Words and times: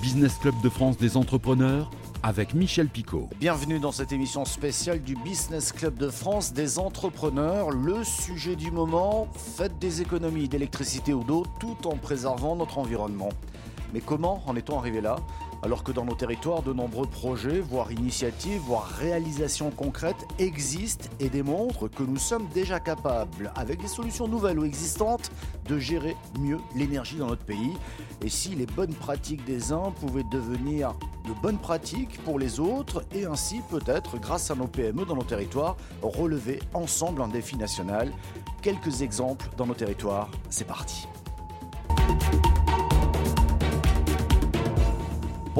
Business 0.00 0.38
Club 0.38 0.54
de 0.62 0.70
France 0.70 0.96
des 0.96 1.18
entrepreneurs 1.18 1.90
avec 2.22 2.54
Michel 2.54 2.88
Picot. 2.88 3.28
Bienvenue 3.38 3.78
dans 3.78 3.92
cette 3.92 4.12
émission 4.12 4.46
spéciale 4.46 5.02
du 5.02 5.14
Business 5.14 5.72
Club 5.72 5.96
de 5.98 6.08
France 6.08 6.54
des 6.54 6.78
entrepreneurs. 6.78 7.70
Le 7.70 8.02
sujet 8.02 8.56
du 8.56 8.70
moment, 8.70 9.28
faites 9.34 9.78
des 9.78 10.00
économies 10.00 10.48
d'électricité 10.48 11.12
ou 11.12 11.22
d'eau 11.22 11.44
tout 11.58 11.76
en 11.86 11.96
préservant 11.96 12.56
notre 12.56 12.78
environnement. 12.78 13.28
Mais 13.92 14.00
comment 14.00 14.42
en 14.46 14.56
est-on 14.56 14.78
arrivé 14.78 15.02
là? 15.02 15.16
Alors 15.62 15.84
que 15.84 15.92
dans 15.92 16.04
nos 16.04 16.14
territoires, 16.14 16.62
de 16.62 16.72
nombreux 16.72 17.06
projets, 17.06 17.60
voire 17.60 17.92
initiatives, 17.92 18.60
voire 18.62 18.86
réalisations 18.86 19.70
concrètes 19.70 20.26
existent 20.38 21.08
et 21.20 21.28
démontrent 21.28 21.88
que 21.88 22.02
nous 22.02 22.18
sommes 22.18 22.46
déjà 22.54 22.80
capables, 22.80 23.52
avec 23.54 23.80
des 23.80 23.88
solutions 23.88 24.28
nouvelles 24.28 24.58
ou 24.58 24.64
existantes, 24.64 25.30
de 25.66 25.78
gérer 25.78 26.16
mieux 26.38 26.58
l'énergie 26.74 27.16
dans 27.16 27.26
notre 27.26 27.44
pays. 27.44 27.76
Et 28.22 28.28
si 28.28 28.54
les 28.54 28.66
bonnes 28.66 28.94
pratiques 28.94 29.44
des 29.44 29.72
uns 29.72 29.92
pouvaient 30.00 30.24
devenir 30.30 30.94
de 31.26 31.32
bonnes 31.42 31.58
pratiques 31.58 32.22
pour 32.24 32.38
les 32.38 32.60
autres 32.60 33.04
et 33.14 33.24
ainsi 33.24 33.60
peut-être, 33.70 34.18
grâce 34.18 34.50
à 34.50 34.54
nos 34.54 34.66
PME 34.66 35.04
dans 35.04 35.16
nos 35.16 35.22
territoires, 35.22 35.76
relever 36.02 36.60
ensemble 36.74 37.22
un 37.22 37.28
défi 37.28 37.56
national. 37.56 38.12
Quelques 38.62 39.02
exemples 39.02 39.48
dans 39.56 39.66
nos 39.66 39.74
territoires, 39.74 40.30
c'est 40.48 40.66
parti. 40.66 41.06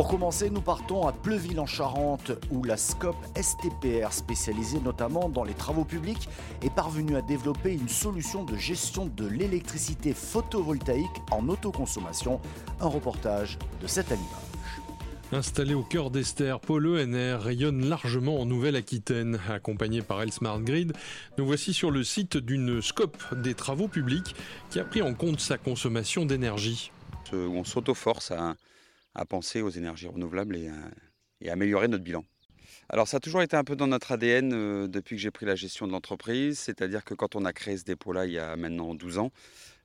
Pour 0.00 0.08
commencer, 0.08 0.48
nous 0.48 0.62
partons 0.62 1.06
à 1.06 1.12
Pleuville 1.12 1.60
en 1.60 1.66
Charente, 1.66 2.32
où 2.50 2.64
la 2.64 2.78
SCOP 2.78 3.16
STPR, 3.36 4.14
spécialisée 4.14 4.80
notamment 4.80 5.28
dans 5.28 5.44
les 5.44 5.52
travaux 5.52 5.84
publics, 5.84 6.26
est 6.62 6.74
parvenue 6.74 7.16
à 7.16 7.20
développer 7.20 7.74
une 7.74 7.90
solution 7.90 8.42
de 8.42 8.56
gestion 8.56 9.12
de 9.14 9.26
l'électricité 9.26 10.14
photovoltaïque 10.14 11.04
en 11.30 11.46
autoconsommation. 11.50 12.40
Un 12.80 12.86
reportage 12.86 13.58
de 13.82 13.86
cette 13.86 14.10
animage. 14.10 14.30
Installé 15.32 15.74
au 15.74 15.82
cœur 15.82 16.10
d'Esther, 16.10 16.60
Pôle 16.60 16.86
ENR 16.86 17.38
rayonne 17.38 17.86
largement 17.86 18.40
en 18.40 18.46
Nouvelle-Aquitaine. 18.46 19.38
Accompagné 19.50 20.00
par 20.00 20.22
El 20.22 20.32
Smart 20.32 20.60
Grid, 20.60 20.94
nous 21.36 21.44
voici 21.44 21.74
sur 21.74 21.90
le 21.90 22.04
site 22.04 22.38
d'une 22.38 22.80
SCOP 22.80 23.18
des 23.34 23.52
travaux 23.52 23.86
publics 23.86 24.34
qui 24.70 24.80
a 24.80 24.84
pris 24.84 25.02
en 25.02 25.12
compte 25.12 25.40
sa 25.40 25.58
consommation 25.58 26.24
d'énergie. 26.24 26.90
On 27.34 27.64
s'auto-force 27.64 28.30
à 28.30 28.54
à 29.14 29.24
penser 29.24 29.62
aux 29.62 29.70
énergies 29.70 30.08
renouvelables 30.08 30.56
et, 30.56 30.68
à, 30.68 31.52
améliorer 31.52 31.88
notre 31.88 32.04
bilan. 32.04 32.24
Alors 32.88 33.08
ça 33.08 33.18
a 33.18 33.20
toujours 33.20 33.42
été 33.42 33.56
un 33.56 33.64
peu 33.64 33.76
dans 33.76 33.86
notre 33.86 34.12
ADN 34.12 34.52
euh, 34.52 34.88
depuis 34.88 35.16
que 35.16 35.22
j'ai 35.22 35.30
pris 35.30 35.46
la 35.46 35.54
gestion 35.54 35.86
de 35.86 35.92
l'entreprise, 35.92 36.58
c'est-à-dire 36.58 37.04
que 37.04 37.14
quand 37.14 37.36
on 37.36 37.44
a 37.44 37.52
créé 37.52 37.76
ce 37.76 37.84
dépôt-là 37.84 38.26
il 38.26 38.32
y 38.32 38.38
a 38.38 38.56
maintenant 38.56 38.94
12 38.94 39.18
ans, 39.18 39.30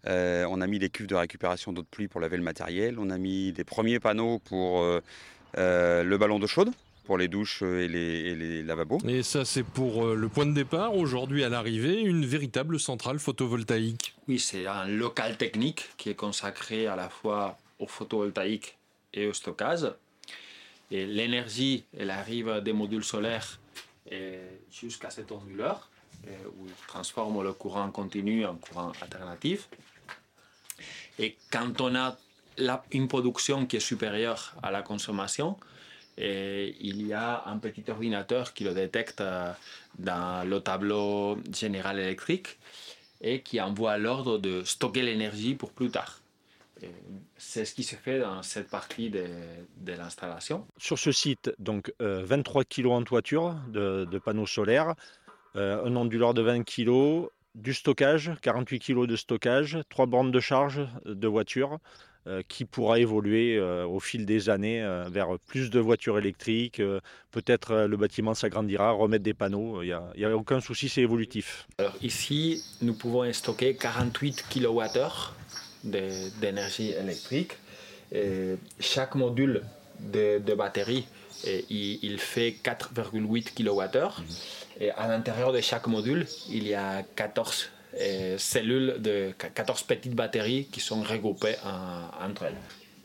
euh, 0.08 0.46
on 0.50 0.60
a 0.62 0.68
mis 0.68 0.80
des 0.80 0.90
cuves 0.90 1.08
de 1.08 1.16
récupération 1.16 1.72
d'eau 1.72 1.82
de 1.82 1.88
pluie 1.88 2.08
pour 2.08 2.20
laver 2.20 2.38
le 2.38 2.44
matériel, 2.44 3.00
on 3.00 3.10
a 3.10 3.18
mis 3.18 3.52
des 3.54 3.64
premiers 3.64 4.00
panneaux 4.00 4.40
pour 4.40 4.82
euh, 4.82 5.02
le 6.04 6.18
ballon 6.18 6.40
d'eau 6.40 6.48
chaude, 6.48 6.72
pour 7.06 7.18
les 7.18 7.28
douches 7.28 7.62
et 7.62 7.88
les, 7.88 8.00
et 8.00 8.36
les 8.36 8.64
lavabos. 8.64 8.98
Et 9.08 9.22
ça, 9.22 9.46
c'est 9.46 9.64
pour 9.64 10.08
le 10.08 10.28
point 10.28 10.48
de 10.48 10.54
départ. 10.54 10.96
Aujourd'hui, 10.96 11.44
à 11.44 11.50
l'arrivée, 11.50 12.02
une 12.02 12.26
véritable 12.26 12.80
centrale 12.80 13.20
photovoltaïque. 13.20 14.16
Oui, 14.28 14.40
c'est 14.40 14.66
un 14.66 14.88
local 14.88 15.38
technique 15.38 15.90
qui 15.98 16.10
est 16.10 16.16
consacré 16.16 16.88
à 16.88 16.96
la 16.96 17.10
fois 17.10 17.58
au 17.78 17.86
photovoltaïque 17.86 18.78
et 19.16 19.28
au 19.28 19.34
stockage. 19.34 19.88
Et 20.92 21.06
l'énergie, 21.06 21.84
elle 21.98 22.12
arrive 22.12 22.62
des 22.62 22.74
modules 22.74 23.04
solaires 23.04 23.60
jusqu'à 24.72 25.10
cet 25.10 25.32
onduleur, 25.32 25.90
où 26.28 26.68
il 26.68 26.88
transforme 26.88 27.42
le 27.42 27.54
courant 27.54 27.90
continu 27.90 28.46
en 28.46 28.56
courant 28.56 28.92
alternatif. 29.02 29.68
Et 31.18 31.38
quand 31.52 31.82
on 31.82 31.96
a 31.96 32.18
une 32.92 33.08
production 33.08 33.66
qui 33.66 33.78
est 33.78 33.88
supérieure 33.92 34.54
à 34.62 34.70
la 34.70 34.84
consommation, 34.84 35.58
et 36.18 36.76
il 36.80 37.06
y 37.06 37.14
a 37.14 37.44
un 37.46 37.58
petit 37.58 37.84
ordinateur 37.90 38.54
qui 38.54 38.64
le 38.64 38.74
détecte 38.74 39.20
euh, 39.20 39.52
dans 40.00 40.48
le 40.48 40.62
tableau 40.62 41.38
général 41.54 42.00
électrique 42.00 42.58
et 43.22 43.42
qui 43.42 43.60
envoie 43.60 43.98
l'ordre 43.98 44.38
de 44.38 44.64
stocker 44.64 45.02
l'énergie 45.02 45.56
pour 45.56 45.72
plus 45.72 45.90
tard. 45.90 46.22
C'est 47.38 47.66
ce 47.66 47.74
qui 47.74 47.84
se 47.84 47.96
fait 47.96 48.20
dans 48.20 48.44
cette 48.44 48.70
partie 48.70 49.10
de, 49.10 49.26
l'installation. 49.86 50.66
Sur 50.78 51.00
ce 51.00 51.12
site, 51.12 51.52
donc 51.60 51.94
23 52.00 52.62
euh, 52.62 52.66
kg 52.66 52.88
en 52.88 53.04
toiture 53.04 53.56
de, 53.68 54.20
panneaux 54.24 54.46
solaires, 54.46 54.96
euh, 55.56 55.86
un 55.86 55.96
onduleur 55.96 56.34
de 56.34 56.42
20 56.42 56.64
kg, 56.64 57.28
du 57.56 57.74
stockage, 57.74 58.32
48 58.42 58.80
kg 58.80 59.06
de 59.06 59.16
stockage, 59.16 59.78
trois 59.90 60.06
bornes 60.06 60.32
de 60.32 60.40
charge 60.42 60.86
de 61.06 61.28
voitures 61.28 61.78
euh, 62.28 62.42
qui 62.50 62.66
pourra 62.66 63.00
évoluer 63.00 63.58
au 63.60 64.00
fil 64.02 64.26
des 64.26 64.50
années 64.50 64.82
vers 65.10 65.40
plus 65.48 65.70
de 65.70 65.80
voitures 65.80 66.18
électriques. 66.18 66.82
Peut-être 67.32 67.86
le 67.86 67.96
bâtiment 67.96 68.34
s'agrandira, 68.34 68.92
remettre 68.92 69.24
des 69.24 69.34
panneaux, 69.34 69.82
il 69.84 69.98
n'y 70.18 70.26
a, 70.26 70.36
aucun 70.36 70.60
souci, 70.60 70.90
c'est 70.90 71.02
évolutif. 71.02 71.68
Alors 71.78 71.96
ici, 72.02 72.62
nous 72.82 72.94
pouvons 72.94 73.32
stocker 73.32 73.76
48 73.76 74.46
kWh 74.50 75.45
d'énergie 75.86 76.92
électrique. 76.92 77.54
Chaque 78.80 79.16
module 79.16 79.64
de, 80.00 80.54
batterie, 80.56 81.08
il, 81.70 82.18
fait 82.20 82.56
4,8 82.64 83.54
kWh. 83.54 84.24
Et 84.80 84.92
à 84.92 85.08
l'intérieur 85.08 85.54
de 85.54 85.62
chaque 85.62 85.88
module, 85.88 86.26
il 86.50 86.68
y 86.68 86.74
a 86.74 87.04
14 87.16 87.70
cellules 88.38 88.96
de 89.00 89.32
14 89.38 89.84
petites 89.84 90.16
batteries 90.16 90.68
qui 90.72 90.80
sont 90.80 91.02
regroupées 91.02 91.56
entre 92.22 92.44
elles. 92.44 92.58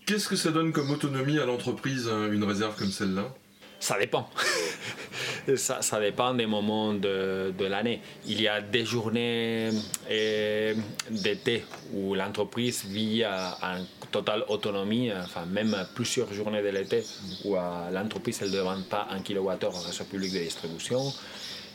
Qu'est-ce 0.06 0.28
que 0.28 0.36
ça 0.36 0.50
donne 0.50 0.72
comme 0.72 0.90
autonomie 0.90 1.38
à 1.38 1.46
l'entreprise, 1.46 2.08
une 2.08 2.42
réserve 2.42 2.76
comme 2.76 2.90
celle-là? 2.90 3.32
Ça 3.80 3.98
dépend. 3.98 4.28
ça, 5.56 6.00
dépend 6.00 6.34
des 6.34 6.46
moments 6.46 6.92
de, 6.92 7.64
l'année. 7.64 8.02
Il 8.26 8.40
y 8.40 8.46
a 8.46 8.60
des 8.60 8.84
journées 8.84 9.70
euh, 10.10 10.74
d'été 11.10 11.64
où 11.94 12.14
l'entreprise 12.14 12.84
vit 12.84 13.24
en 13.24 13.84
totale 14.12 14.44
autonomie, 14.48 15.10
enfin 15.12 15.46
même 15.46 15.74
plusieurs 15.94 16.32
journées 16.32 16.62
de 16.62 16.68
l'été 16.68 17.02
où 17.44 17.56
euh, 17.56 17.90
l'entreprise 17.90 18.42
ne 18.42 18.48
demande 18.48 18.84
pas 18.84 19.08
un 19.10 19.20
kilowattheure 19.20 19.74
au 19.74 19.80
réseau 19.80 20.04
public 20.04 20.32
de 20.34 20.38
distribution. 20.40 21.00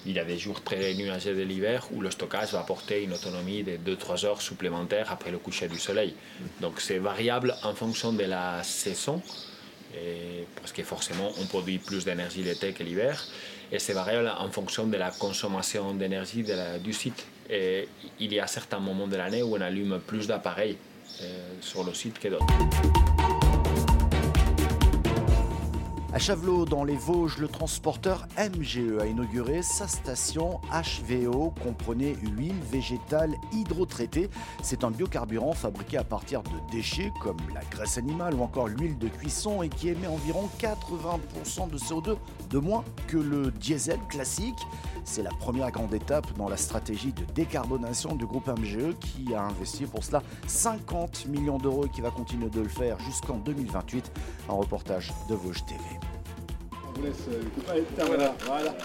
Il 0.06 0.14
y 0.14 0.20
a 0.20 0.26
des 0.26 0.38
jours 0.38 0.62
très 0.62 0.94
nuageux 0.94 1.34
de 1.34 1.42
l'hiver 1.42 1.88
où 1.92 2.02
le 2.02 2.12
stockage 2.12 2.52
va 2.52 2.60
apporter 2.60 3.02
une 3.04 3.14
autonomie 3.14 3.64
de 3.64 3.96
2-3 3.96 4.26
heures 4.28 4.42
supplémentaires 4.42 5.12
après 5.12 5.32
le 5.32 5.40
coucher 5.40 5.68
du 5.68 5.80
soleil. 5.80 6.14
Donc 6.62 6.80
c'est 6.80 7.00
variable 7.00 7.56
en 7.64 7.74
fonction 7.74 8.14
de 8.14 8.24
la 8.24 8.62
saison 8.62 9.24
parce 10.56 10.72
que 10.72 10.84
forcément 10.84 11.32
on 11.42 11.46
produit 11.46 11.78
plus 11.78 12.06
d'énergie 12.06 12.44
l'été 12.44 12.74
que 12.74 12.84
l'hiver 12.84 13.26
et 13.72 13.80
c'est 13.80 13.94
variable 13.94 14.32
en 14.38 14.50
fonction 14.50 14.88
de 14.88 14.98
la 14.98 15.12
consommation 15.12 15.94
d'énergie 15.94 16.46
du 16.84 16.94
site. 16.94 17.26
Et 17.50 17.88
il 18.20 18.34
y 18.34 18.40
a 18.40 18.48
certains 18.48 18.80
moments 18.80 19.08
de 19.08 19.16
l'année 19.16 19.44
où 19.44 19.56
on 19.56 19.62
allume 19.62 20.00
plus 20.06 20.28
d'appareils 20.28 20.78
euh, 21.22 21.54
sur 21.62 21.84
le 21.84 21.94
site 21.94 22.20
que 22.20 22.28
d'autres. 22.28 22.46
À 26.16 26.18
Chavelot, 26.18 26.64
dans 26.64 26.86
les 26.86 26.96
Vosges, 26.96 27.40
le 27.40 27.50
transporteur 27.50 28.26
MGE 28.38 29.02
a 29.02 29.06
inauguré 29.06 29.62
sa 29.62 29.86
station 29.86 30.62
HVO, 30.72 31.54
comprenait 31.62 32.16
huile 32.38 32.56
végétale 32.72 33.36
hydrotraitée. 33.52 34.30
C'est 34.64 34.86
un 34.86 34.92
biocarburant 34.92 35.52
fabriqué 35.52 35.98
à 35.98 36.06
partir 36.06 36.42
de 36.42 36.72
déchets 36.72 37.12
comme 37.22 37.36
la 37.54 37.60
graisse 37.70 37.98
animale 37.98 38.34
ou 38.34 38.44
encore 38.44 38.70
l'huile 38.70 38.98
de 38.98 39.10
cuisson 39.10 39.62
et 39.62 39.68
qui 39.68 39.90
émet 39.90 40.08
environ 40.08 40.50
80% 40.58 41.70
de 41.70 41.78
CO2 41.78 42.16
de 42.50 42.60
moins 42.60 42.86
que 43.10 43.18
le 43.18 43.52
diesel 43.52 44.00
classique. 44.08 44.66
C'est 45.06 45.22
la 45.22 45.30
première 45.30 45.72
grande 45.72 45.94
étape 45.94 46.36
dans 46.36 46.50
la 46.50 46.58
stratégie 46.58 47.14
de 47.14 47.24
décarbonation 47.36 48.16
du 48.16 48.26
groupe 48.26 48.48
MGE 48.48 48.98
qui 49.00 49.36
a 49.36 49.44
investi 49.44 49.86
pour 49.86 50.04
cela 50.04 50.24
50 50.48 51.28
millions 51.28 51.60
d'euros 51.60 51.86
et 51.86 51.90
qui 51.90 52.02
va 52.02 52.10
continuer 52.10 52.50
de 52.50 52.62
le 52.62 52.68
faire 52.68 53.00
jusqu'en 53.00 53.38
2028. 53.38 54.12
Un 54.50 54.54
reportage 54.54 55.14
de 55.30 55.36
Vosges 55.36 55.64
TV. 55.68 55.80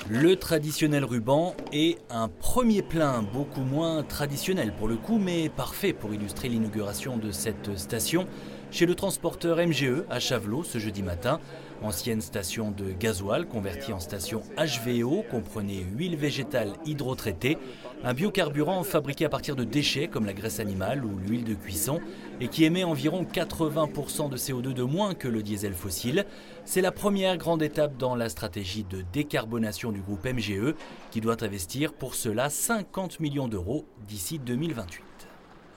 Le 0.09 0.35
traditionnel 0.37 1.05
ruban 1.05 1.55
est 1.73 1.99
un 2.11 2.29
premier 2.29 2.83
plein, 2.83 3.23
beaucoup 3.23 3.63
moins 3.63 4.03
traditionnel 4.03 4.75
pour 4.77 4.89
le 4.89 4.97
coup, 4.97 5.19
mais 5.19 5.49
parfait 5.49 5.93
pour 5.93 6.13
illustrer 6.13 6.49
l'inauguration 6.49 7.17
de 7.17 7.31
cette 7.31 7.79
station 7.79 8.27
chez 8.71 8.87
le 8.87 8.95
transporteur 8.95 9.57
MGE 9.57 10.05
à 10.11 10.21
Chavelot 10.21 10.63
ce 10.65 10.79
jeudi 10.79 11.03
matin. 11.03 11.41
Ancienne 11.83 12.21
station 12.21 12.71
de 12.71 12.93
gasoil 12.93 13.47
convertie 13.47 13.93
en 13.93 14.01
station 14.01 14.43
HVO, 14.59 15.25
comprenait 15.31 15.85
huile 15.97 16.17
végétale 16.17 16.75
hydrotraitée, 16.85 17.57
un 18.05 18.13
biocarburant 18.13 18.83
fabriqué 18.85 19.25
à 19.25 19.31
partir 19.31 19.57
de 19.57 19.65
déchets 19.65 20.09
comme 20.09 20.27
la 20.27 20.35
graisse 20.35 20.61
animale 20.61 21.05
ou 21.05 21.19
l'huile 21.19 21.45
de 21.45 21.55
cuisson 21.55 22.01
et 22.41 22.49
qui 22.49 22.65
émet 22.65 22.85
environ 22.85 23.25
80% 23.25 24.29
de 24.29 24.37
CO2 24.37 24.75
de 24.75 24.83
moins 24.83 25.15
que 25.15 25.29
le 25.29 25.43
diesel 25.43 25.73
fossile. 25.73 26.27
C'est 26.65 26.83
la 26.83 26.93
première 26.93 27.39
grande 27.39 27.63
étape 27.63 27.97
dans 27.97 28.15
la 28.15 28.29
stratégie 28.29 28.85
de 28.85 29.03
décarbonation 29.13 29.91
du 29.91 30.01
groupe 30.01 30.27
MGE 30.27 30.75
qui 31.11 31.21
doit 31.21 31.43
investir 31.43 31.95
pour 31.95 32.15
cela 32.15 32.51
50 32.51 33.21
millions 33.21 33.49
d'euros 33.49 33.87
d'ici 34.07 34.39
2028. 34.39 35.30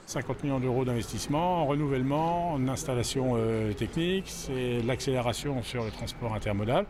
50 0.05 0.43
millions 0.43 0.59
d'euros 0.59 0.85
d'investissement 0.85 1.61
en 1.61 1.65
renouvellement, 1.65 2.53
en 2.53 2.67
installation 2.67 3.33
euh, 3.35 3.73
technique, 3.73 4.25
c'est 4.27 4.81
l'accélération 4.81 5.63
sur 5.63 5.83
le 5.83 5.91
transport 5.91 6.33
intermodal. 6.33 6.85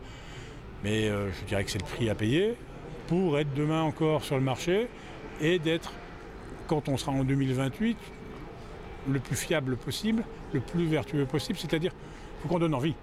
Mais 0.82 1.08
euh, 1.08 1.30
je 1.32 1.44
dirais 1.44 1.64
que 1.64 1.70
c'est 1.70 1.78
le 1.78 1.86
prix 1.86 2.10
à 2.10 2.14
payer 2.14 2.54
pour 3.06 3.38
être 3.38 3.52
demain 3.54 3.82
encore 3.82 4.24
sur 4.24 4.36
le 4.36 4.42
marché 4.42 4.88
et 5.40 5.58
d'être, 5.58 5.92
quand 6.66 6.88
on 6.88 6.96
sera 6.96 7.12
en 7.12 7.24
2028, 7.24 7.96
le 9.08 9.20
plus 9.20 9.36
fiable 9.36 9.76
possible, 9.76 10.24
le 10.52 10.60
plus 10.60 10.86
vertueux 10.86 11.26
possible. 11.26 11.58
C'est-à-dire, 11.58 11.92
il 11.94 12.42
faut 12.42 12.48
qu'on 12.48 12.58
donne 12.58 12.74
envie, 12.74 12.94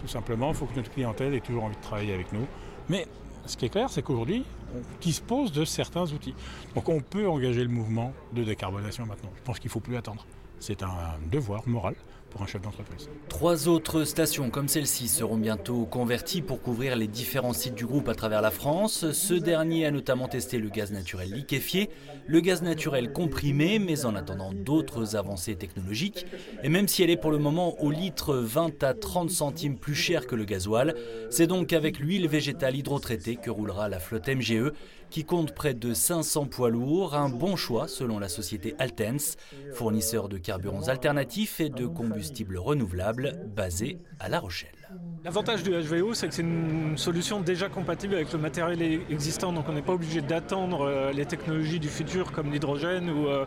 tout 0.00 0.08
simplement. 0.08 0.48
Il 0.48 0.54
faut 0.54 0.66
que 0.66 0.76
notre 0.76 0.90
clientèle 0.90 1.34
ait 1.34 1.40
toujours 1.40 1.64
envie 1.64 1.76
de 1.76 1.82
travailler 1.82 2.14
avec 2.14 2.32
nous. 2.32 2.46
Mais 2.88 3.06
ce 3.46 3.56
qui 3.56 3.66
est 3.66 3.70
clair, 3.70 3.90
c'est 3.90 4.02
qu'aujourd'hui, 4.02 4.44
on 4.74 4.80
dispose 5.00 5.52
de 5.52 5.64
certains 5.64 6.10
outils. 6.12 6.34
Donc 6.74 6.88
on 6.88 7.00
peut 7.00 7.28
engager 7.28 7.62
le 7.62 7.70
mouvement 7.70 8.12
de 8.32 8.44
décarbonation 8.44 9.06
maintenant. 9.06 9.30
Je 9.36 9.42
pense 9.42 9.58
qu'il 9.58 9.68
ne 9.68 9.72
faut 9.72 9.80
plus 9.80 9.96
attendre. 9.96 10.26
C'est 10.60 10.82
un 10.82 11.14
devoir 11.30 11.62
moral 11.66 11.94
pour 12.30 12.42
un 12.42 12.46
chef 12.46 12.62
d'entreprise. 12.62 13.08
Trois 13.28 13.68
autres 13.68 14.04
stations 14.04 14.50
comme 14.50 14.68
celle-ci 14.68 15.08
seront 15.08 15.36
bientôt 15.36 15.86
converties 15.86 16.42
pour 16.42 16.60
couvrir 16.60 16.96
les 16.96 17.06
différents 17.06 17.52
sites 17.52 17.74
du 17.74 17.86
groupe 17.86 18.08
à 18.08 18.14
travers 18.14 18.42
la 18.42 18.50
France. 18.50 19.12
Ce 19.12 19.34
dernier 19.34 19.86
a 19.86 19.90
notamment 19.90 20.28
testé 20.28 20.58
le 20.58 20.68
gaz 20.68 20.92
naturel 20.92 21.32
liquéfié, 21.32 21.90
le 22.26 22.40
gaz 22.40 22.62
naturel 22.62 23.12
comprimé, 23.12 23.78
mais 23.78 24.04
en 24.04 24.14
attendant 24.14 24.52
d'autres 24.52 25.16
avancées 25.16 25.56
technologiques. 25.56 26.26
Et 26.62 26.68
même 26.68 26.88
si 26.88 27.02
elle 27.02 27.10
est 27.10 27.16
pour 27.16 27.30
le 27.30 27.38
moment 27.38 27.80
au 27.82 27.90
litre 27.90 28.34
20 28.34 28.82
à 28.82 28.94
30 28.94 29.30
centimes 29.30 29.76
plus 29.76 29.94
cher 29.94 30.26
que 30.26 30.34
le 30.34 30.44
gasoil, 30.44 30.94
c'est 31.30 31.46
donc 31.46 31.72
avec 31.72 31.98
l'huile 31.98 32.28
végétale 32.28 32.76
hydrotraitée 32.76 33.36
que 33.36 33.50
roulera 33.50 33.88
la 33.88 33.98
flotte 33.98 34.28
MGE 34.28 34.72
qui 35.10 35.24
compte 35.24 35.54
près 35.54 35.74
de 35.74 35.94
500 35.94 36.46
poids 36.46 36.70
lourds, 36.70 37.14
un 37.14 37.28
bon 37.28 37.56
choix 37.56 37.88
selon 37.88 38.18
la 38.18 38.28
société 38.28 38.74
Altens, 38.78 39.36
fournisseur 39.74 40.28
de 40.28 40.38
carburants 40.38 40.88
alternatifs 40.88 41.60
et 41.60 41.68
de 41.68 41.86
combustibles 41.86 42.58
renouvelables 42.58 43.40
basé 43.54 43.98
à 44.20 44.28
La 44.28 44.40
Rochelle. 44.40 44.77
L'avantage 45.24 45.62
du 45.62 45.70
HVO, 45.70 46.14
c'est 46.14 46.28
que 46.28 46.34
c'est 46.34 46.42
une 46.42 46.96
solution 46.96 47.40
déjà 47.40 47.68
compatible 47.68 48.14
avec 48.14 48.32
le 48.32 48.38
matériel 48.38 48.80
existant, 49.10 49.52
donc 49.52 49.68
on 49.68 49.72
n'est 49.72 49.82
pas 49.82 49.92
obligé 49.92 50.22
d'attendre 50.22 50.86
euh, 50.86 51.12
les 51.12 51.26
technologies 51.26 51.80
du 51.80 51.88
futur 51.88 52.32
comme 52.32 52.50
l'hydrogène 52.50 53.10
ou 53.10 53.26
euh, 53.26 53.44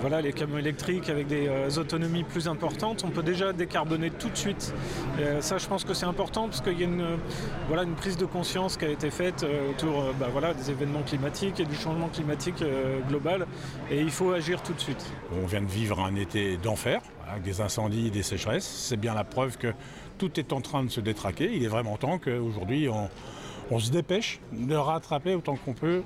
voilà, 0.00 0.22
les 0.22 0.32
camions 0.32 0.58
électriques 0.58 1.08
avec 1.08 1.28
des 1.28 1.46
euh, 1.46 1.68
autonomies 1.76 2.24
plus 2.24 2.48
importantes. 2.48 3.04
On 3.04 3.10
peut 3.10 3.22
déjà 3.22 3.52
décarboner 3.52 4.10
tout 4.10 4.30
de 4.30 4.36
suite. 4.36 4.74
Ça, 5.40 5.58
je 5.58 5.66
pense 5.66 5.84
que 5.84 5.94
c'est 5.94 6.06
important 6.06 6.48
parce 6.48 6.62
qu'il 6.62 6.78
y 6.78 6.82
a 6.82 6.86
une, 6.86 7.18
voilà, 7.68 7.82
une 7.82 7.94
prise 7.94 8.16
de 8.16 8.24
conscience 8.24 8.76
qui 8.76 8.86
a 8.86 8.88
été 8.88 9.10
faite 9.10 9.44
autour 9.70 10.12
bah, 10.18 10.28
voilà, 10.32 10.54
des 10.54 10.70
événements 10.70 11.02
climatiques 11.02 11.60
et 11.60 11.66
du 11.66 11.74
changement 11.74 12.08
climatique 12.08 12.64
global, 13.08 13.46
et 13.90 14.00
il 14.00 14.10
faut 14.10 14.32
agir 14.32 14.62
tout 14.62 14.72
de 14.72 14.80
suite. 14.80 15.04
On 15.42 15.46
vient 15.46 15.60
de 15.60 15.66
vivre 15.66 16.00
un 16.00 16.14
été 16.16 16.56
d'enfer, 16.56 17.02
avec 17.28 17.42
des 17.42 17.60
incendies, 17.60 18.10
des 18.10 18.22
sécheresses. 18.22 18.66
C'est 18.66 18.96
bien 18.96 19.14
la 19.14 19.24
preuve 19.24 19.58
que 19.58 19.72
tout 20.20 20.38
est 20.38 20.52
en 20.52 20.60
train 20.60 20.84
de 20.84 20.90
se 20.90 21.00
détraquer. 21.00 21.50
Il 21.56 21.64
est 21.64 21.68
vraiment 21.68 21.96
temps 21.96 22.18
qu'aujourd'hui, 22.18 22.88
on, 23.70 23.78
se 23.78 23.90
dépêche 23.90 24.38
de 24.52 24.74
rattraper 24.74 25.34
autant 25.34 25.56
qu'on 25.56 25.72
peut 25.72 26.02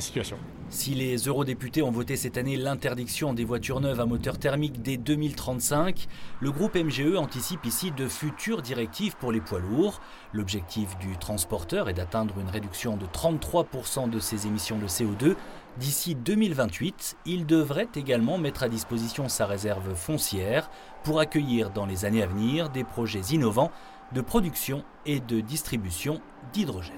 situation. 0.00 0.36
Si 0.70 0.94
les 0.94 1.16
eurodéputés 1.16 1.82
ont 1.82 1.90
voté 1.90 2.16
cette 2.16 2.38
année 2.38 2.56
l'interdiction 2.56 3.32
des 3.32 3.44
voitures 3.44 3.80
neuves 3.80 4.00
à 4.00 4.06
moteur 4.06 4.38
thermique 4.38 4.82
dès 4.82 4.96
2035, 4.96 6.08
le 6.40 6.50
groupe 6.50 6.74
MGE 6.74 7.16
anticipe 7.16 7.66
ici 7.66 7.90
de 7.90 8.08
futures 8.08 8.62
directives 8.62 9.16
pour 9.16 9.30
les 9.30 9.40
poids 9.40 9.60
lourds. 9.60 10.00
L'objectif 10.32 10.96
du 10.98 11.16
transporteur 11.18 11.88
est 11.88 11.94
d'atteindre 11.94 12.38
une 12.40 12.48
réduction 12.48 12.96
de 12.96 13.06
33% 13.06 14.08
de 14.08 14.20
ses 14.20 14.46
émissions 14.46 14.78
de 14.78 14.86
CO2 14.86 15.36
D'ici 15.76 16.14
2028, 16.14 17.16
il 17.26 17.46
devrait 17.46 17.88
également 17.96 18.38
mettre 18.38 18.62
à 18.62 18.68
disposition 18.68 19.28
sa 19.28 19.44
réserve 19.44 19.94
foncière 19.96 20.70
pour 21.02 21.18
accueillir 21.18 21.70
dans 21.70 21.84
les 21.84 22.04
années 22.04 22.22
à 22.22 22.26
venir 22.26 22.70
des 22.70 22.84
projets 22.84 23.32
innovants 23.32 23.72
de 24.12 24.20
production 24.20 24.84
et 25.04 25.18
de 25.18 25.40
distribution 25.40 26.20
d'hydrogène. 26.52 26.94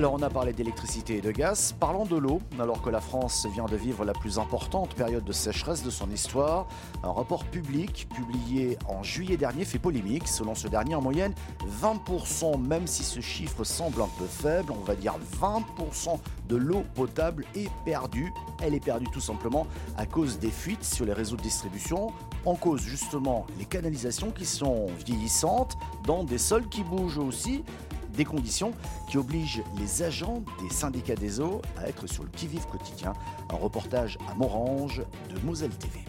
Alors 0.00 0.14
on 0.14 0.22
a 0.22 0.30
parlé 0.30 0.54
d'électricité 0.54 1.18
et 1.18 1.20
de 1.20 1.30
gaz, 1.30 1.74
parlons 1.78 2.06
de 2.06 2.16
l'eau, 2.16 2.40
alors 2.58 2.80
que 2.80 2.88
la 2.88 3.02
France 3.02 3.46
vient 3.52 3.66
de 3.66 3.76
vivre 3.76 4.06
la 4.06 4.14
plus 4.14 4.38
importante 4.38 4.94
période 4.94 5.24
de 5.24 5.32
sécheresse 5.32 5.82
de 5.82 5.90
son 5.90 6.10
histoire. 6.10 6.66
Un 7.02 7.12
rapport 7.12 7.44
public 7.44 8.08
publié 8.14 8.78
en 8.88 9.02
juillet 9.02 9.36
dernier 9.36 9.66
fait 9.66 9.78
polémique. 9.78 10.26
Selon 10.26 10.54
ce 10.54 10.68
dernier, 10.68 10.94
en 10.94 11.02
moyenne, 11.02 11.34
20%, 11.82 12.58
même 12.58 12.86
si 12.86 13.02
ce 13.02 13.20
chiffre 13.20 13.62
semble 13.62 14.00
un 14.00 14.08
peu 14.18 14.24
faible, 14.24 14.72
on 14.72 14.82
va 14.84 14.94
dire 14.94 15.16
20% 15.38 16.18
de 16.48 16.56
l'eau 16.56 16.82
potable 16.94 17.44
est 17.54 17.68
perdue. 17.84 18.32
Elle 18.62 18.74
est 18.74 18.82
perdue 18.82 19.08
tout 19.12 19.20
simplement 19.20 19.66
à 19.98 20.06
cause 20.06 20.38
des 20.38 20.50
fuites 20.50 20.82
sur 20.82 21.04
les 21.04 21.12
réseaux 21.12 21.36
de 21.36 21.42
distribution, 21.42 22.10
en 22.46 22.54
cause 22.54 22.80
justement 22.80 23.44
les 23.58 23.66
canalisations 23.66 24.30
qui 24.30 24.46
sont 24.46 24.86
vieillissantes, 25.04 25.76
dans 26.06 26.24
des 26.24 26.38
sols 26.38 26.70
qui 26.70 26.84
bougent 26.84 27.18
aussi 27.18 27.64
des 28.10 28.24
conditions 28.24 28.72
qui 29.08 29.18
obligent 29.18 29.62
les 29.78 30.02
agents 30.02 30.42
des 30.62 30.70
syndicats 30.70 31.14
des 31.14 31.40
eaux 31.40 31.62
à 31.76 31.88
être 31.88 32.06
sur 32.06 32.22
le 32.22 32.30
qui-vive 32.30 32.66
quotidien. 32.66 33.14
Un 33.50 33.56
reportage 33.56 34.18
à 34.30 34.34
Morange 34.34 35.02
de 35.28 35.38
Moselle 35.44 35.70
TV. 35.70 36.00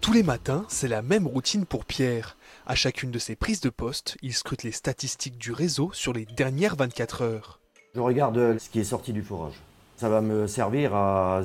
Tous 0.00 0.12
les 0.12 0.22
matins, 0.22 0.64
c'est 0.68 0.88
la 0.88 1.02
même 1.02 1.26
routine 1.26 1.66
pour 1.66 1.84
Pierre. 1.84 2.36
À 2.66 2.74
chacune 2.74 3.10
de 3.10 3.18
ses 3.18 3.34
prises 3.34 3.60
de 3.60 3.70
poste, 3.70 4.16
il 4.22 4.34
scrute 4.34 4.62
les 4.62 4.72
statistiques 4.72 5.38
du 5.38 5.52
réseau 5.52 5.90
sur 5.92 6.12
les 6.12 6.26
dernières 6.26 6.76
24 6.76 7.22
heures. 7.22 7.60
Je 7.94 8.00
regarde 8.00 8.58
ce 8.58 8.68
qui 8.68 8.78
est 8.78 8.84
sorti 8.84 9.12
du 9.12 9.22
forage. 9.22 9.60
Ça 9.96 10.08
va 10.08 10.20
me 10.20 10.46
servir 10.46 10.94
à, 10.94 11.42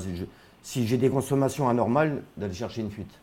si 0.61 0.85
j'ai 0.85 0.97
des 0.97 1.09
consommations 1.09 1.69
anormales, 1.69 2.21
d'aller 2.37 2.53
chercher 2.53 2.81
une 2.81 2.91
fuite. 2.91 3.19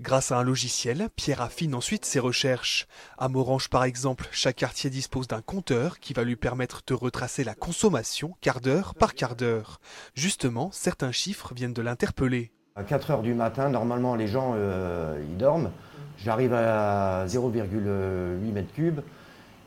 Grâce 0.00 0.30
à 0.30 0.38
un 0.38 0.44
logiciel, 0.44 1.08
Pierre 1.16 1.40
affine 1.40 1.74
ensuite 1.74 2.04
ses 2.04 2.20
recherches. 2.20 2.86
À 3.18 3.28
Morange 3.28 3.68
par 3.68 3.82
exemple, 3.82 4.28
chaque 4.30 4.54
quartier 4.54 4.90
dispose 4.90 5.26
d'un 5.26 5.42
compteur 5.42 5.98
qui 5.98 6.12
va 6.12 6.22
lui 6.22 6.36
permettre 6.36 6.82
de 6.86 6.94
retracer 6.94 7.42
la 7.42 7.56
consommation 7.56 8.36
quart 8.40 8.60
d'heure 8.60 8.94
par 8.94 9.14
quart 9.14 9.34
d'heure. 9.34 9.80
Justement, 10.14 10.70
certains 10.70 11.10
chiffres 11.10 11.52
viennent 11.52 11.72
de 11.72 11.82
l'interpeller. 11.82 12.52
À 12.76 12.84
4 12.84 13.10
heures 13.10 13.22
du 13.22 13.34
matin, 13.34 13.70
normalement 13.70 14.14
les 14.14 14.28
gens 14.28 14.52
euh, 14.54 15.20
ils 15.28 15.36
dorment. 15.36 15.72
J'arrive 16.16 16.54
à 16.54 17.26
0,8 17.26 18.52
m3 18.54 19.02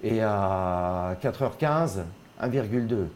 et 0.04 0.22
à 0.22 1.18
4h15, 1.22 2.04
1,2. 2.42 3.08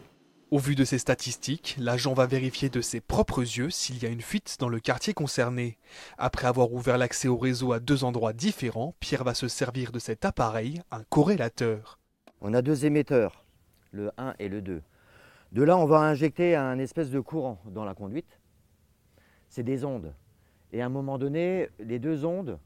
Au 0.52 0.58
vu 0.58 0.76
de 0.76 0.84
ces 0.84 0.98
statistiques, 0.98 1.74
l'agent 1.76 2.14
va 2.14 2.26
vérifier 2.26 2.68
de 2.68 2.80
ses 2.80 3.00
propres 3.00 3.40
yeux 3.40 3.68
s'il 3.68 4.00
y 4.00 4.06
a 4.06 4.10
une 4.10 4.20
fuite 4.20 4.58
dans 4.60 4.68
le 4.68 4.78
quartier 4.78 5.12
concerné. 5.12 5.76
Après 6.18 6.46
avoir 6.46 6.72
ouvert 6.72 6.98
l'accès 6.98 7.26
au 7.26 7.36
réseau 7.36 7.72
à 7.72 7.80
deux 7.80 8.04
endroits 8.04 8.32
différents, 8.32 8.94
Pierre 9.00 9.24
va 9.24 9.34
se 9.34 9.48
servir 9.48 9.90
de 9.90 9.98
cet 9.98 10.24
appareil, 10.24 10.82
un 10.92 11.02
corrélateur. 11.02 11.98
On 12.40 12.54
a 12.54 12.62
deux 12.62 12.86
émetteurs, 12.86 13.44
le 13.90 14.12
1 14.18 14.36
et 14.38 14.48
le 14.48 14.62
2. 14.62 14.82
De 15.50 15.62
là, 15.64 15.76
on 15.76 15.84
va 15.84 15.98
injecter 15.98 16.54
un 16.54 16.78
espèce 16.78 17.10
de 17.10 17.18
courant 17.18 17.58
dans 17.64 17.84
la 17.84 17.96
conduite. 17.96 18.38
C'est 19.48 19.64
des 19.64 19.84
ondes. 19.84 20.14
Et 20.72 20.80
à 20.80 20.86
un 20.86 20.90
moment 20.90 21.18
donné, 21.18 21.70
les 21.80 21.98
deux 21.98 22.24
ondes, 22.24 22.60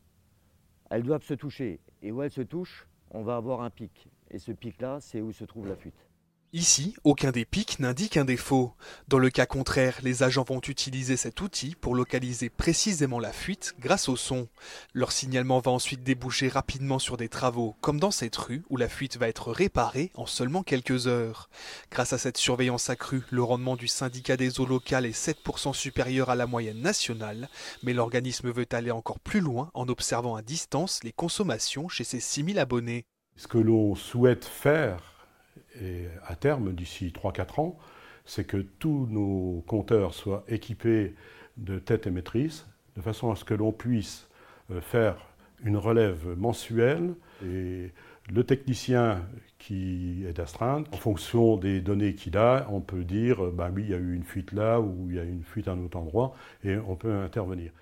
elles 0.90 1.02
doivent 1.02 1.24
se 1.24 1.34
toucher. 1.34 1.80
Et 2.02 2.12
où 2.12 2.20
elles 2.20 2.30
se 2.30 2.42
touchent, 2.42 2.86
on 3.10 3.22
va 3.22 3.36
avoir 3.36 3.62
un 3.62 3.70
pic. 3.70 4.10
Et 4.30 4.38
ce 4.38 4.52
pic-là, 4.52 4.98
c'est 5.00 5.22
où 5.22 5.32
se 5.32 5.46
trouve 5.46 5.66
la 5.66 5.76
fuite. 5.76 6.09
Ici, 6.52 6.96
aucun 7.04 7.30
des 7.30 7.44
pics 7.44 7.78
n'indique 7.78 8.16
un 8.16 8.24
défaut. 8.24 8.74
Dans 9.06 9.20
le 9.20 9.30
cas 9.30 9.46
contraire, 9.46 10.00
les 10.02 10.24
agents 10.24 10.42
vont 10.42 10.60
utiliser 10.66 11.16
cet 11.16 11.40
outil 11.42 11.76
pour 11.80 11.94
localiser 11.94 12.50
précisément 12.50 13.20
la 13.20 13.30
fuite 13.32 13.76
grâce 13.78 14.08
au 14.08 14.16
son. 14.16 14.48
Leur 14.92 15.12
signalement 15.12 15.60
va 15.60 15.70
ensuite 15.70 16.02
déboucher 16.02 16.48
rapidement 16.48 16.98
sur 16.98 17.16
des 17.16 17.28
travaux, 17.28 17.76
comme 17.80 18.00
dans 18.00 18.10
cette 18.10 18.34
rue 18.34 18.64
où 18.68 18.76
la 18.76 18.88
fuite 18.88 19.16
va 19.16 19.28
être 19.28 19.52
réparée 19.52 20.10
en 20.16 20.26
seulement 20.26 20.64
quelques 20.64 21.06
heures. 21.06 21.50
Grâce 21.92 22.12
à 22.12 22.18
cette 22.18 22.36
surveillance 22.36 22.90
accrue, 22.90 23.22
le 23.30 23.44
rendement 23.44 23.76
du 23.76 23.86
syndicat 23.86 24.36
des 24.36 24.58
eaux 24.58 24.66
locales 24.66 25.06
est 25.06 25.28
7% 25.28 25.72
supérieur 25.72 26.30
à 26.30 26.34
la 26.34 26.48
moyenne 26.48 26.80
nationale, 26.80 27.48
mais 27.84 27.92
l'organisme 27.92 28.50
veut 28.50 28.66
aller 28.72 28.90
encore 28.90 29.20
plus 29.20 29.40
loin 29.40 29.70
en 29.72 29.88
observant 29.88 30.34
à 30.34 30.42
distance 30.42 31.04
les 31.04 31.12
consommations 31.12 31.88
chez 31.88 32.02
ses 32.02 32.18
6000 32.18 32.58
abonnés. 32.58 33.04
Ce 33.36 33.46
que 33.46 33.58
l'on 33.58 33.94
souhaite 33.94 34.44
faire 34.44 35.09
et 35.80 36.06
à 36.26 36.36
terme, 36.36 36.72
d'ici 36.72 37.12
3-4 37.14 37.60
ans, 37.60 37.78
c'est 38.24 38.44
que 38.44 38.58
tous 38.58 39.06
nos 39.10 39.64
compteurs 39.66 40.14
soient 40.14 40.44
équipés 40.48 41.14
de 41.56 41.78
tête 41.78 42.06
émettrices, 42.06 42.66
de 42.96 43.02
façon 43.02 43.30
à 43.30 43.36
ce 43.36 43.44
que 43.44 43.54
l'on 43.54 43.72
puisse 43.72 44.28
euh, 44.70 44.80
faire 44.80 45.16
une 45.64 45.76
relève 45.76 46.26
mensuelle 46.38 47.14
et 47.44 47.90
le 48.32 48.44
technicien 48.44 49.22
qui 49.58 50.24
est 50.26 50.38
astreint, 50.38 50.84
en 50.92 50.96
fonction 50.96 51.56
des 51.56 51.80
données 51.80 52.14
qu'il 52.14 52.36
a, 52.36 52.66
on 52.70 52.80
peut 52.80 53.04
dire, 53.04 53.50
bah 53.52 53.70
oui, 53.74 53.82
il 53.84 53.90
y 53.90 53.94
a 53.94 53.98
eu 53.98 54.14
une 54.14 54.24
fuite 54.24 54.52
là 54.52 54.80
ou 54.80 55.06
il 55.10 55.16
y 55.16 55.18
a 55.18 55.24
eu 55.24 55.30
une 55.30 55.44
fuite 55.44 55.68
à 55.68 55.72
un 55.72 55.84
autre 55.84 55.98
endroit 55.98 56.34
et 56.64 56.76
on 56.76 56.96
peut 56.96 57.12
intervenir. 57.12 57.72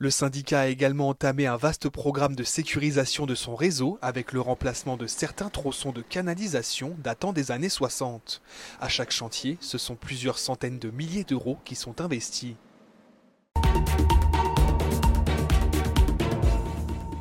Le 0.00 0.10
syndicat 0.10 0.60
a 0.60 0.66
également 0.68 1.08
entamé 1.08 1.48
un 1.48 1.56
vaste 1.56 1.88
programme 1.88 2.36
de 2.36 2.44
sécurisation 2.44 3.26
de 3.26 3.34
son 3.34 3.56
réseau 3.56 3.98
avec 4.00 4.32
le 4.32 4.40
remplacement 4.40 4.96
de 4.96 5.08
certains 5.08 5.48
tronçons 5.48 5.90
de 5.90 6.02
canalisation 6.02 6.96
datant 7.02 7.32
des 7.32 7.50
années 7.50 7.68
60. 7.68 8.40
À 8.80 8.88
chaque 8.88 9.10
chantier, 9.10 9.58
ce 9.60 9.76
sont 9.76 9.96
plusieurs 9.96 10.38
centaines 10.38 10.78
de 10.78 10.90
milliers 10.90 11.24
d'euros 11.24 11.58
qui 11.64 11.74
sont 11.74 12.00
investis. 12.00 12.54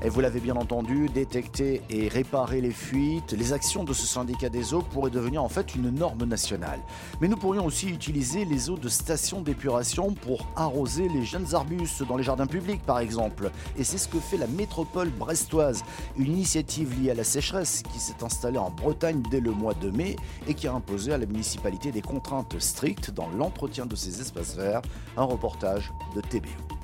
Et 0.07 0.09
vous 0.09 0.21
l'avez 0.21 0.39
bien 0.39 0.55
entendu, 0.55 1.09
détecter 1.13 1.81
et 1.89 2.07
réparer 2.07 2.61
les 2.61 2.71
fuites, 2.71 3.33
les 3.33 3.51
actions 3.51 3.83
de 3.83 3.91
ce 3.91 4.07
syndicat 4.07 4.47
des 4.47 4.73
eaux 4.73 4.81
pourraient 4.81 5.11
devenir 5.11 5.43
en 5.43 5.49
fait 5.49 5.75
une 5.75 5.89
norme 5.89 6.23
nationale. 6.23 6.79
Mais 7.19 7.27
nous 7.27 7.35
pourrions 7.35 7.65
aussi 7.65 7.89
utiliser 7.89 8.45
les 8.45 8.69
eaux 8.69 8.77
de 8.77 8.87
stations 8.87 9.41
d'épuration 9.41 10.13
pour 10.13 10.47
arroser 10.55 11.09
les 11.09 11.25
jeunes 11.25 11.53
arbustes 11.53 12.07
dans 12.07 12.15
les 12.15 12.23
jardins 12.23 12.47
publics 12.47 12.81
par 12.85 12.99
exemple. 12.99 13.51
Et 13.77 13.83
c'est 13.83 13.97
ce 13.97 14.07
que 14.07 14.17
fait 14.17 14.37
la 14.37 14.47
métropole 14.47 15.09
brestoise, 15.09 15.83
une 16.17 16.31
initiative 16.31 16.97
liée 17.01 17.11
à 17.11 17.13
la 17.13 17.25
sécheresse 17.25 17.83
qui 17.91 17.99
s'est 17.99 18.23
installée 18.23 18.59
en 18.59 18.69
Bretagne 18.69 19.21
dès 19.29 19.41
le 19.41 19.51
mois 19.51 19.73
de 19.73 19.91
mai 19.91 20.15
et 20.47 20.53
qui 20.53 20.69
a 20.69 20.73
imposé 20.73 21.11
à 21.11 21.17
la 21.17 21.25
municipalité 21.25 21.91
des 21.91 22.01
contraintes 22.01 22.57
strictes 22.59 23.11
dans 23.11 23.27
l'entretien 23.27 23.85
de 23.85 23.97
ces 23.97 24.21
espaces 24.21 24.55
verts. 24.55 24.83
Un 25.17 25.25
reportage 25.25 25.91
de 26.15 26.21
TBO. 26.21 26.76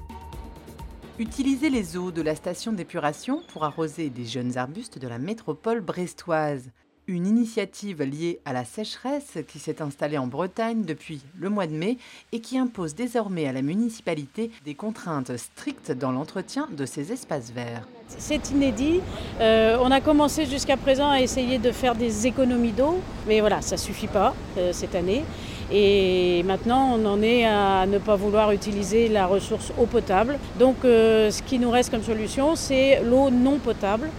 Utiliser 1.19 1.69
les 1.69 1.95
eaux 1.95 2.09
de 2.09 2.23
la 2.23 2.33
station 2.33 2.71
d'épuration 2.71 3.43
pour 3.49 3.65
arroser 3.65 4.09
des 4.09 4.25
jeunes 4.25 4.57
arbustes 4.57 4.97
de 4.97 5.07
la 5.07 5.19
métropole 5.19 5.79
brestoise. 5.79 6.71
Une 7.05 7.27
initiative 7.27 8.01
liée 8.01 8.39
à 8.45 8.53
la 8.53 8.65
sécheresse 8.65 9.37
qui 9.47 9.59
s'est 9.59 9.83
installée 9.83 10.17
en 10.17 10.25
Bretagne 10.25 10.81
depuis 10.81 11.21
le 11.37 11.51
mois 11.51 11.67
de 11.67 11.73
mai 11.73 11.97
et 12.31 12.39
qui 12.39 12.57
impose 12.57 12.95
désormais 12.95 13.45
à 13.45 13.51
la 13.51 13.61
municipalité 13.61 14.49
des 14.65 14.73
contraintes 14.73 15.37
strictes 15.37 15.91
dans 15.91 16.11
l'entretien 16.11 16.67
de 16.71 16.85
ces 16.87 17.11
espaces 17.11 17.51
verts. 17.51 17.87
C'est 18.07 18.49
inédit. 18.49 19.01
Euh, 19.39 19.77
on 19.81 19.91
a 19.91 20.01
commencé 20.01 20.47
jusqu'à 20.47 20.77
présent 20.77 21.11
à 21.11 21.21
essayer 21.21 21.59
de 21.59 21.71
faire 21.71 21.93
des 21.93 22.25
économies 22.25 22.71
d'eau, 22.71 22.99
mais 23.27 23.39
voilà, 23.39 23.61
ça 23.61 23.75
ne 23.75 23.81
suffit 23.81 24.07
pas 24.07 24.33
euh, 24.57 24.73
cette 24.73 24.95
année. 24.95 25.23
Et 25.71 26.43
maintenant, 26.43 26.97
on 26.97 27.05
en 27.05 27.21
est 27.21 27.45
à 27.45 27.85
ne 27.85 27.97
pas 27.97 28.15
vouloir 28.15 28.51
utiliser 28.51 29.07
la 29.07 29.25
ressource 29.25 29.71
eau 29.77 29.85
potable. 29.85 30.37
Donc, 30.59 30.77
euh, 30.83 31.31
ce 31.31 31.41
qui 31.41 31.59
nous 31.59 31.71
reste 31.71 31.91
comme 31.91 32.03
solution, 32.03 32.55
c'est 32.55 33.01
l'eau 33.03 33.29
non 33.29 33.59
potable 33.59 34.09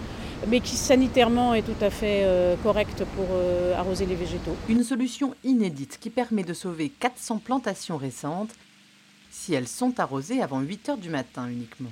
mais 0.47 0.59
qui 0.59 0.75
sanitairement 0.75 1.53
est 1.53 1.63
tout 1.63 1.83
à 1.83 1.89
fait 1.89 2.21
euh, 2.23 2.55
correcte 2.61 3.03
pour 3.15 3.25
euh, 3.31 3.75
arroser 3.75 4.05
les 4.05 4.15
végétaux. 4.15 4.55
Une 4.69 4.83
solution 4.83 5.33
inédite 5.43 5.97
qui 5.99 6.09
permet 6.09 6.43
de 6.43 6.53
sauver 6.53 6.89
400 6.89 7.39
plantations 7.43 7.97
récentes 7.97 8.51
si 9.31 9.53
elles 9.53 9.67
sont 9.67 9.99
arrosées 9.99 10.41
avant 10.41 10.59
8 10.59 10.89
h 10.89 10.99
du 10.99 11.09
matin 11.09 11.47
uniquement. 11.47 11.91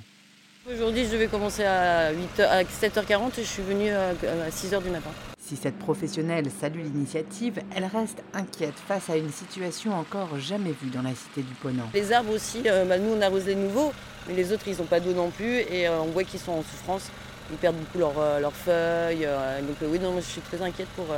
Aujourd'hui, 0.70 1.04
je 1.10 1.16
vais 1.16 1.26
commencer 1.26 1.64
à, 1.64 2.12
8 2.12 2.40
à 2.40 2.62
7h40 2.62 3.38
et 3.38 3.42
je 3.42 3.48
suis 3.48 3.62
venue 3.62 3.90
à 3.90 4.14
6 4.50 4.72
h 4.72 4.82
du 4.82 4.90
matin. 4.90 5.10
Si 5.46 5.56
cette 5.56 5.78
professionnelle 5.78 6.46
salue 6.50 6.80
l'initiative, 6.80 7.60
elle 7.76 7.84
reste 7.84 8.22
inquiète 8.32 8.76
face 8.88 9.10
à 9.10 9.18
une 9.18 9.28
situation 9.28 9.92
encore 9.92 10.38
jamais 10.38 10.72
vue 10.72 10.88
dans 10.88 11.02
la 11.02 11.14
cité 11.14 11.42
du 11.42 11.52
Ponant. 11.52 11.84
Les 11.92 12.12
arbres 12.12 12.32
aussi, 12.32 12.62
euh, 12.64 12.86
bah, 12.86 12.96
nous 12.96 13.10
on 13.10 13.20
arrose 13.20 13.44
les 13.44 13.54
nouveaux, 13.54 13.92
mais 14.26 14.32
les 14.32 14.54
autres 14.54 14.66
ils 14.68 14.78
n'ont 14.78 14.86
pas 14.86 15.00
d'eau 15.00 15.12
non 15.12 15.28
plus 15.28 15.58
et 15.58 15.86
euh, 15.86 16.00
on 16.00 16.06
voit 16.06 16.24
qu'ils 16.24 16.40
sont 16.40 16.52
en 16.52 16.62
souffrance. 16.62 17.10
Ils 17.50 17.58
perdent 17.58 17.76
beaucoup 17.76 17.98
leurs 17.98 18.18
euh, 18.18 18.50
feuilles. 18.50 19.28
donc 19.68 19.76
oui, 19.82 19.98
non, 19.98 20.12
moi, 20.12 20.22
je 20.22 20.28
suis 20.28 20.40
très 20.40 20.62
inquiète 20.62 20.88
pour, 20.96 21.08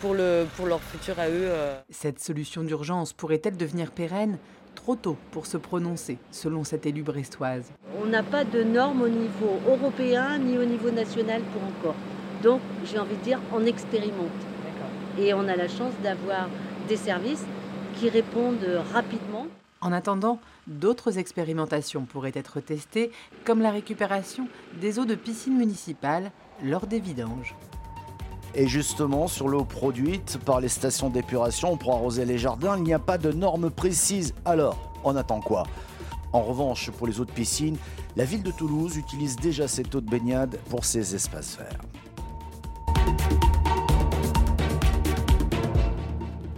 pour, 0.00 0.14
le, 0.14 0.46
pour 0.56 0.66
leur 0.66 0.80
futur 0.80 1.18
à 1.18 1.28
eux. 1.28 1.50
Cette 1.90 2.20
solution 2.20 2.62
d'urgence 2.62 3.12
pourrait-elle 3.12 3.56
devenir 3.56 3.90
pérenne 3.90 4.38
Trop 4.76 4.94
tôt 4.94 5.16
pour 5.32 5.46
se 5.46 5.56
prononcer, 5.56 6.16
selon 6.30 6.62
cette 6.62 6.86
élue 6.86 7.02
brestoise? 7.02 7.72
On 8.00 8.06
n'a 8.06 8.22
pas 8.22 8.44
de 8.44 8.62
normes 8.62 9.02
au 9.02 9.08
niveau 9.08 9.58
européen 9.66 10.38
ni 10.38 10.58
au 10.58 10.64
niveau 10.64 10.92
national 10.92 11.42
pour 11.52 11.62
encore. 11.62 11.96
Donc, 12.42 12.60
j'ai 12.84 12.98
envie 12.98 13.16
de 13.16 13.22
dire, 13.22 13.38
on 13.52 13.64
expérimente. 13.64 14.28
Et 15.18 15.34
on 15.34 15.46
a 15.48 15.56
la 15.56 15.68
chance 15.68 15.92
d'avoir 16.02 16.48
des 16.88 16.96
services 16.96 17.44
qui 17.98 18.08
répondent 18.08 18.82
rapidement. 18.92 19.46
En 19.80 19.92
attendant, 19.92 20.38
d'autres 20.66 21.18
expérimentations 21.18 22.02
pourraient 22.02 22.32
être 22.34 22.60
testées, 22.60 23.10
comme 23.44 23.60
la 23.60 23.70
récupération 23.70 24.48
des 24.80 24.98
eaux 24.98 25.04
de 25.04 25.14
piscine 25.14 25.56
municipale 25.56 26.30
lors 26.64 26.86
des 26.86 27.00
vidanges. 27.00 27.54
Et 28.54 28.66
justement, 28.66 29.28
sur 29.28 29.48
l'eau 29.48 29.64
produite 29.64 30.38
par 30.44 30.60
les 30.60 30.68
stations 30.68 31.10
d'épuration 31.10 31.76
pour 31.76 31.94
arroser 31.94 32.24
les 32.24 32.38
jardins, 32.38 32.76
il 32.76 32.82
n'y 32.82 32.92
a 32.92 32.98
pas 32.98 33.18
de 33.18 33.32
normes 33.32 33.70
précises. 33.70 34.34
Alors, 34.44 34.92
on 35.04 35.16
attend 35.16 35.40
quoi? 35.40 35.64
En 36.32 36.42
revanche, 36.42 36.90
pour 36.90 37.06
les 37.06 37.20
eaux 37.20 37.24
de 37.24 37.32
piscine, 37.32 37.76
la 38.16 38.24
ville 38.24 38.42
de 38.42 38.50
Toulouse 38.50 38.96
utilise 38.96 39.36
déjà 39.36 39.68
cette 39.68 39.94
eau 39.94 40.00
de 40.00 40.08
baignade 40.08 40.58
pour 40.70 40.84
ses 40.84 41.14
espaces 41.14 41.56
verts. 41.56 41.80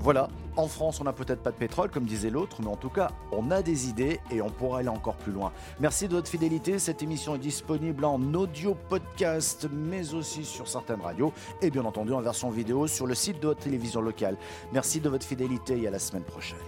Voilà, 0.04 0.28
en 0.58 0.68
France, 0.68 1.00
on 1.00 1.04
n'a 1.04 1.14
peut-être 1.14 1.42
pas 1.42 1.50
de 1.50 1.56
pétrole, 1.56 1.88
comme 1.88 2.04
disait 2.04 2.28
l'autre, 2.28 2.58
mais 2.61 2.68
en 2.68 2.76
tout 2.76 2.90
cas, 2.90 3.11
on 3.32 3.50
a 3.50 3.62
des 3.62 3.88
idées 3.88 4.20
et 4.30 4.42
on 4.42 4.50
pourra 4.50 4.80
aller 4.80 4.90
encore 4.90 5.14
plus 5.14 5.32
loin. 5.32 5.50
Merci 5.80 6.08
de 6.08 6.14
votre 6.14 6.28
fidélité. 6.28 6.78
Cette 6.78 7.02
émission 7.02 7.37
est 7.37 7.38
disponible 7.38 8.04
en 8.04 8.20
audio 8.34 8.76
podcast, 8.90 9.66
mais 9.73 10.12
aussi 10.12 10.44
sur 10.44 10.68
certaines 10.68 11.00
radios 11.00 11.32
et 11.62 11.70
bien 11.70 11.87
entendu 11.87 12.12
en 12.12 12.20
version 12.20 12.50
vidéo 12.50 12.87
sur 12.87 13.06
le 13.06 13.14
site 13.14 13.40
de 13.40 13.46
votre 13.46 13.62
télévision 13.62 14.02
locale. 14.02 14.37
Merci 14.75 15.00
de 15.00 15.08
votre 15.08 15.25
fidélité 15.25 15.80
et 15.80 15.88
à 15.88 15.90
la 15.90 15.99
semaine 15.99 16.25
prochaine. 16.25 16.58